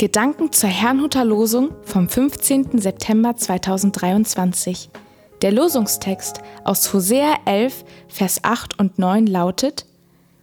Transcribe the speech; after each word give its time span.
Gedanken 0.00 0.50
zur 0.50 0.70
Herrnhuter 0.70 1.26
Losung 1.26 1.72
vom 1.82 2.08
15. 2.08 2.80
September 2.80 3.36
2023. 3.36 4.88
Der 5.42 5.52
Losungstext 5.52 6.40
aus 6.64 6.94
Hosea 6.94 7.34
11, 7.44 7.84
Vers 8.08 8.42
8 8.42 8.78
und 8.78 8.98
9 8.98 9.26
lautet: 9.26 9.84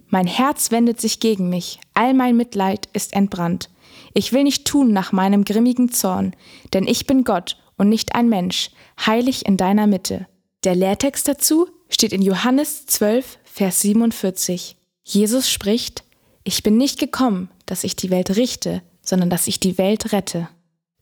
Mein 0.10 0.28
Herz 0.28 0.70
wendet 0.70 1.02
sich 1.02 1.20
gegen 1.20 1.50
mich, 1.50 1.80
all 1.96 2.14
mein 2.14 2.38
Mitleid 2.38 2.88
ist 2.94 3.14
entbrannt. 3.14 3.72
Ich 4.14 4.32
will 4.32 4.44
nicht 4.44 4.66
tun 4.66 4.94
nach 4.94 5.12
meinem 5.12 5.44
grimmigen 5.44 5.92
Zorn, 5.92 6.36
denn 6.74 6.86
ich 6.86 7.08
bin 7.08 7.24
Gott 7.24 7.58
und 7.78 7.90
nicht 7.90 8.14
ein 8.14 8.30
Mensch, 8.30 8.70
heilig 9.08 9.48
in 9.48 9.58
deiner 9.58 9.88
Mitte. 9.88 10.28
Der 10.66 10.76
Lehrtext 10.76 11.28
dazu 11.28 11.68
steht 11.90 12.14
in 12.14 12.22
Johannes 12.22 12.86
12, 12.86 13.40
Vers 13.44 13.82
47. 13.82 14.78
Jesus 15.04 15.50
spricht: 15.50 16.04
Ich 16.44 16.62
bin 16.62 16.78
nicht 16.78 17.00
gekommen, 17.00 17.50
dass 17.66 17.84
ich 17.84 17.96
die 17.96 18.12
Welt 18.12 18.36
richte, 18.36 18.84
sondern 19.08 19.30
dass 19.30 19.48
ich 19.48 19.60
die 19.60 19.78
Welt 19.78 20.12
rette. 20.12 20.50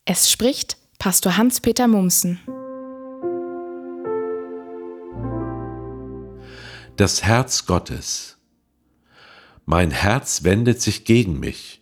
Es 0.05 0.29
spricht 0.31 0.77
Pastor 0.99 1.37
Hans-Peter 1.37 1.87
Mumsen. 1.87 2.39
Das 6.97 7.23
Herz 7.23 7.65
Gottes. 7.65 8.37
Mein 9.65 9.89
Herz 9.89 10.43
wendet 10.43 10.81
sich 10.81 11.03
gegen 11.03 11.39
mich. 11.39 11.81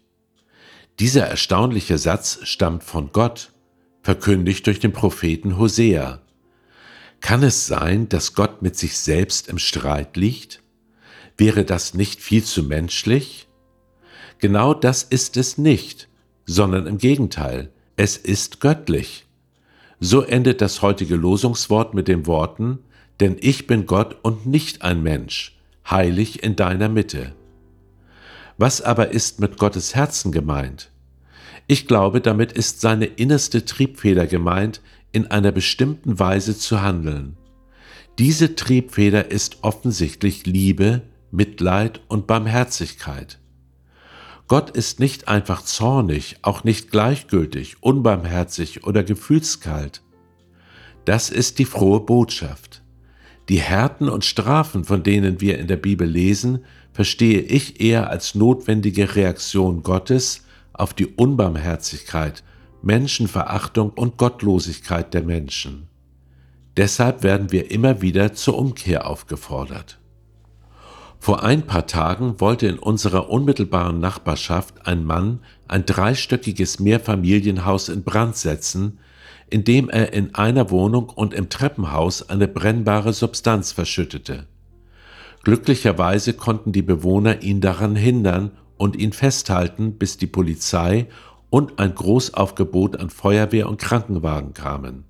Dieser 1.00 1.28
erstaunliche 1.28 1.98
Satz 1.98 2.40
stammt 2.44 2.84
von 2.84 3.12
Gott, 3.12 3.52
verkündigt 4.02 4.66
durch 4.66 4.80
den 4.80 4.94
Propheten 4.94 5.58
Hosea. 5.58 6.22
Kann 7.20 7.44
es 7.44 7.68
sein, 7.68 8.08
dass 8.10 8.34
Gott 8.34 8.62
mit 8.62 8.78
sich 8.78 8.98
selbst 8.98 9.50
im 9.50 9.58
Streit 9.58 10.16
liegt? 10.16 10.64
Wäre 11.38 11.66
das 11.66 11.94
nicht 11.94 12.22
viel 12.22 12.44
zu 12.44 12.64
menschlich? 12.64 13.48
Genau 14.40 14.74
das 14.74 15.04
ist 15.04 15.38
es 15.38 15.58
nicht, 15.58 16.10
sondern 16.46 16.88
im 16.88 16.98
Gegenteil, 16.98 17.70
es 17.96 18.18
ist 18.18 18.60
göttlich. 18.60 19.26
So 20.00 20.22
endet 20.22 20.62
das 20.62 20.82
heutige 20.82 21.16
Losungswort 21.16 21.94
mit 21.94 22.08
den 22.08 22.26
Worten, 22.28 22.80
denn 23.20 23.38
ich 23.40 23.68
bin 23.68 23.86
Gott 23.86 24.18
und 24.22 24.46
nicht 24.46 24.82
ein 24.82 25.04
Mensch, 25.04 25.58
heilig 25.90 26.44
in 26.44 26.56
deiner 26.56 26.90
Mitte. 26.90 27.34
Was 28.58 28.82
aber 28.82 29.12
ist 29.12 29.40
mit 29.40 29.58
Gottes 29.58 29.96
Herzen 29.96 30.32
gemeint? 30.32 30.92
Ich 31.68 31.88
glaube, 31.88 32.20
damit 32.20 32.52
ist 32.52 32.82
seine 32.82 33.06
innerste 33.06 33.66
Triebfeder 33.66 34.28
gemeint, 34.28 34.82
in 35.12 35.28
einer 35.28 35.52
bestimmten 35.52 36.20
Weise 36.20 36.58
zu 36.58 36.82
handeln. 36.82 37.38
Diese 38.20 38.56
Triebfeder 38.56 39.32
ist 39.32 39.60
offensichtlich 39.62 40.46
Liebe, 40.46 41.04
Mitleid 41.32 42.02
und 42.10 42.28
Barmherzigkeit. 42.28 43.40
Gott 44.54 44.70
ist 44.70 45.00
nicht 45.00 45.30
einfach 45.30 45.64
zornig, 45.64 46.38
auch 46.44 46.64
nicht 46.64 46.92
gleichgültig, 46.92 47.78
unbarmherzig 47.82 48.84
oder 48.84 49.04
gefühlskalt. 49.04 50.04
Das 51.06 51.32
ist 51.32 51.58
die 51.58 51.66
frohe 51.66 52.02
Botschaft. 52.02 52.84
Die 53.50 53.60
Härten 53.60 54.10
und 54.10 54.26
Strafen, 54.26 54.84
von 54.84 55.02
denen 55.02 55.42
wir 55.42 55.58
in 55.58 55.66
der 55.66 55.78
Bibel 55.78 56.08
lesen, 56.08 56.66
verstehe 56.92 57.40
ich 57.40 57.82
eher 57.82 58.12
als 58.12 58.36
notwendige 58.36 59.16
Reaktion 59.16 59.82
Gottes 59.82 60.46
auf 60.72 60.94
die 60.94 61.08
Unbarmherzigkeit, 61.08 62.44
Menschenverachtung 62.84 63.90
und 63.90 64.18
Gottlosigkeit 64.18 65.16
der 65.16 65.24
Menschen. 65.24 65.88
Deshalb 66.78 67.24
werden 67.24 67.52
wir 67.52 67.72
immer 67.72 68.04
wieder 68.04 68.36
zur 68.36 68.60
Umkehr 68.60 69.08
aufgefordert. 69.08 69.98
Vor 71.24 71.42
ein 71.42 71.62
paar 71.62 71.88
Tagen 71.88 72.42
wollte 72.42 72.68
in 72.68 72.78
unserer 72.78 73.30
unmittelbaren 73.30 74.02
Nachbarschaft 74.02 74.86
ein 74.86 75.06
Mann 75.06 75.40
ein 75.70 75.86
dreistöckiges 75.86 76.82
Mehrfamilienhaus 76.82 77.88
in 77.88 78.04
Brand 78.04 78.36
setzen, 78.36 79.00
indem 79.50 79.90
er 79.90 80.12
in 80.12 80.36
einer 80.36 80.70
Wohnung 80.70 81.08
und 81.08 81.34
im 81.34 81.48
Treppenhaus 81.48 82.28
eine 82.30 82.50
brennbare 82.50 83.14
Substanz 83.14 83.72
verschüttete. 83.72 84.48
Glücklicherweise 85.44 86.34
konnten 86.34 86.74
die 86.74 86.82
Bewohner 86.82 87.42
ihn 87.42 87.62
daran 87.62 87.96
hindern 87.96 88.52
und 88.76 88.98
ihn 88.98 89.14
festhalten, 89.14 89.94
bis 89.94 90.18
die 90.18 90.28
Polizei 90.28 91.08
und 91.50 91.80
ein 91.80 91.96
Großaufgebot 91.96 93.00
an 93.00 93.10
Feuerwehr 93.10 93.70
und 93.70 93.80
Krankenwagen 93.80 94.54
kamen. 94.54 95.06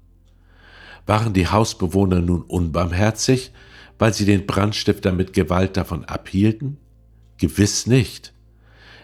Waren 1.08 1.34
die 1.34 1.48
Hausbewohner 1.48 2.22
nun 2.22 2.44
unbarmherzig, 2.44 3.52
weil 4.04 4.14
sie 4.14 4.26
den 4.26 4.46
Brandstifter 4.46 5.14
mit 5.14 5.32
Gewalt 5.32 5.78
davon 5.78 6.04
abhielten? 6.04 6.76
Gewiss 7.38 7.88
nicht. 7.88 8.34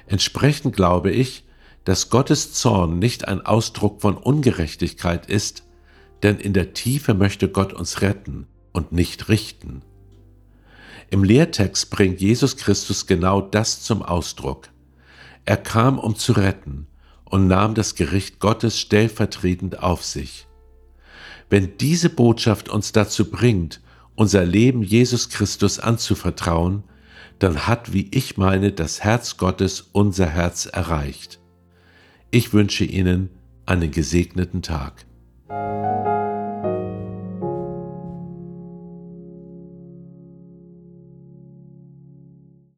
Entsprechend 0.07 0.75
glaube 0.75 1.09
ich, 1.09 1.45
dass 1.85 2.09
Gottes 2.09 2.51
Zorn 2.51 2.99
nicht 2.99 3.25
ein 3.25 3.45
Ausdruck 3.45 4.01
von 4.01 4.17
Ungerechtigkeit 4.17 5.25
ist, 5.27 5.63
denn 6.21 6.37
in 6.37 6.51
der 6.51 6.73
Tiefe 6.73 7.13
möchte 7.13 7.47
Gott 7.47 7.71
uns 7.71 8.01
retten 8.01 8.45
und 8.73 8.91
nicht 8.91 9.29
richten. 9.29 9.83
Im 11.09 11.23
Lehrtext 11.23 11.91
bringt 11.91 12.19
Jesus 12.19 12.57
Christus 12.57 13.07
genau 13.07 13.39
das 13.39 13.81
zum 13.81 14.01
Ausdruck. 14.01 14.67
Er 15.45 15.55
kam, 15.55 15.97
um 15.97 16.17
zu 16.17 16.33
retten 16.33 16.87
und 17.23 17.47
nahm 17.47 17.73
das 17.73 17.95
Gericht 17.95 18.39
Gottes 18.39 18.77
stellvertretend 18.77 19.81
auf 19.81 20.03
sich. 20.03 20.45
Wenn 21.49 21.77
diese 21.77 22.09
Botschaft 22.09 22.67
uns 22.67 22.91
dazu 22.91 23.31
bringt, 23.31 23.79
unser 24.19 24.43
Leben 24.43 24.83
Jesus 24.83 25.29
Christus 25.29 25.79
anzuvertrauen, 25.79 26.83
dann 27.39 27.67
hat, 27.67 27.93
wie 27.93 28.09
ich 28.11 28.35
meine, 28.35 28.73
das 28.73 29.01
Herz 29.01 29.37
Gottes 29.37 29.87
unser 29.93 30.25
Herz 30.25 30.65
erreicht. 30.65 31.39
Ich 32.29 32.51
wünsche 32.51 32.83
Ihnen 32.83 33.29
einen 33.65 33.91
gesegneten 33.91 34.61
Tag. 34.61 35.05